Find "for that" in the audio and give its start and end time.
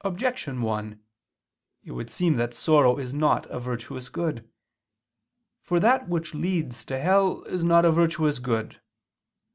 5.60-6.08